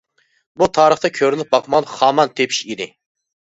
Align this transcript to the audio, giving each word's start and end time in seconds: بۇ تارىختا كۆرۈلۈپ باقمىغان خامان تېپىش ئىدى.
بۇ 0.61 0.67
تارىختا 0.77 1.11
كۆرۈلۈپ 1.17 1.51
باقمىغان 1.57 1.87
خامان 1.93 2.33
تېپىش 2.41 2.63
ئىدى. 2.65 2.89